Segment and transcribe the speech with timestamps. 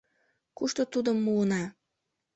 [0.57, 1.63] Кушто тудым муына?